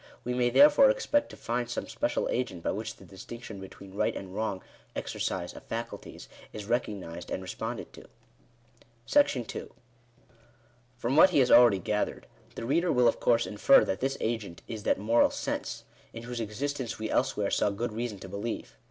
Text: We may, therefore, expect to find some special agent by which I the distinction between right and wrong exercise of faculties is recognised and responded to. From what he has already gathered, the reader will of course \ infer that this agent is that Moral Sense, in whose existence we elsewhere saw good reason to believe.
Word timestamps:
We 0.23 0.33
may, 0.33 0.49
therefore, 0.49 0.89
expect 0.89 1.29
to 1.29 1.37
find 1.37 1.69
some 1.69 1.87
special 1.87 2.27
agent 2.29 2.63
by 2.63 2.71
which 2.71 2.93
I 2.95 2.95
the 2.97 3.05
distinction 3.05 3.59
between 3.59 3.93
right 3.93 4.15
and 4.15 4.33
wrong 4.33 4.63
exercise 4.95 5.53
of 5.53 5.61
faculties 5.65 6.27
is 6.53 6.65
recognised 6.65 7.29
and 7.29 7.39
responded 7.39 7.93
to. 7.93 8.07
From 10.97 11.15
what 11.15 11.29
he 11.29 11.37
has 11.37 11.51
already 11.51 11.77
gathered, 11.77 12.25
the 12.55 12.65
reader 12.65 12.91
will 12.91 13.07
of 13.07 13.19
course 13.19 13.45
\ 13.45 13.45
infer 13.45 13.85
that 13.85 13.99
this 13.99 14.17
agent 14.19 14.63
is 14.67 14.81
that 14.81 14.97
Moral 14.97 15.29
Sense, 15.29 15.83
in 16.13 16.23
whose 16.23 16.39
existence 16.39 16.97
we 16.97 17.07
elsewhere 17.11 17.51
saw 17.51 17.69
good 17.69 17.93
reason 17.93 18.17
to 18.21 18.27
believe. 18.27 18.75